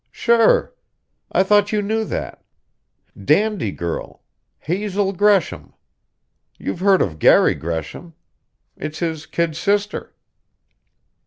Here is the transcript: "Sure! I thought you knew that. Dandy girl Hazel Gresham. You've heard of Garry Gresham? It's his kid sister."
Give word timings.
"Sure! 0.09 0.73
I 1.31 1.43
thought 1.43 1.71
you 1.71 1.83
knew 1.83 2.03
that. 2.05 2.43
Dandy 3.23 3.71
girl 3.71 4.23
Hazel 4.57 5.13
Gresham. 5.13 5.75
You've 6.57 6.79
heard 6.79 7.03
of 7.03 7.19
Garry 7.19 7.53
Gresham? 7.53 8.15
It's 8.75 8.97
his 8.97 9.27
kid 9.27 9.55
sister." 9.55 10.15